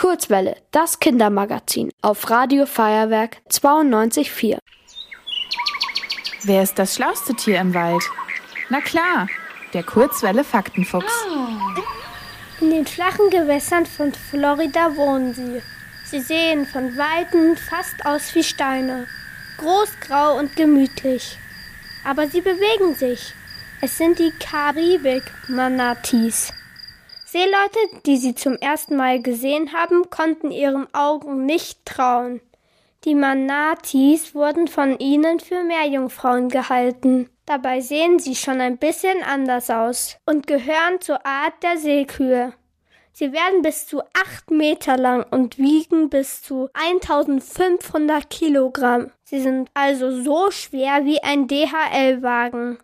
[0.00, 4.56] Kurzwelle, das Kindermagazin auf Radio Feuerwerk 92.4.
[6.44, 8.02] Wer ist das schlauste Tier im Wald?
[8.70, 9.28] Na klar,
[9.74, 11.12] der Kurzwelle Faktenfuchs.
[12.62, 15.60] In den flachen Gewässern von Florida wohnen sie.
[16.06, 19.06] Sie sehen von Weitem fast aus wie Steine.
[19.58, 21.36] Groß, grau und gemütlich.
[22.06, 23.34] Aber sie bewegen sich.
[23.82, 26.54] Es sind die Karibik-Manatis.
[27.32, 32.40] Seeleute, die sie zum ersten Mal gesehen haben, konnten ihren Augen nicht trauen.
[33.04, 37.30] Die Manatis wurden von ihnen für Meerjungfrauen gehalten.
[37.46, 42.52] Dabei sehen sie schon ein bisschen anders aus und gehören zur Art der Seekühe.
[43.12, 49.12] Sie werden bis zu acht Meter lang und wiegen bis zu 1500 Kilogramm.
[49.22, 52.78] Sie sind also so schwer wie ein DHL-Wagen.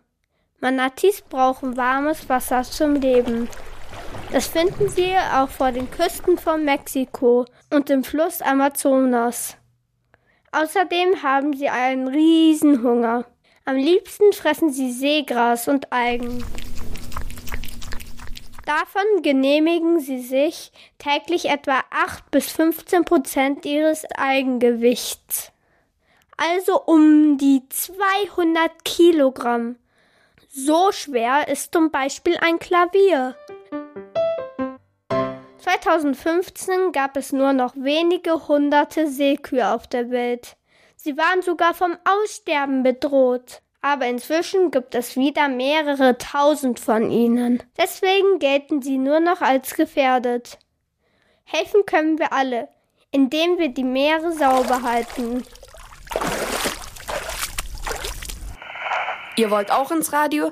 [0.61, 3.49] Manatis brauchen warmes Wasser zum Leben.
[4.31, 9.57] Das finden Sie auch vor den Küsten von Mexiko und im Fluss Amazonas.
[10.51, 13.25] Außerdem haben sie einen Riesenhunger.
[13.65, 16.43] Am liebsten fressen sie Seegras und Algen.
[18.65, 25.51] Davon genehmigen sie sich täglich etwa 8 bis 15 Prozent ihres Eigengewichts.
[26.35, 29.77] Also um die 200 Kilogramm.
[30.49, 33.35] So schwer ist zum Beispiel ein Klavier.
[35.57, 40.57] 2015 gab es nur noch wenige hunderte Seekühe auf der Welt.
[40.95, 43.61] Sie waren sogar vom Aussterben bedroht.
[43.81, 47.63] Aber inzwischen gibt es wieder mehrere tausend von ihnen.
[47.77, 50.57] Deswegen gelten sie nur noch als gefährdet.
[51.45, 52.67] Helfen können wir alle,
[53.11, 55.43] indem wir die Meere sauber halten.
[59.37, 60.51] Ihr wollt auch ins Radio?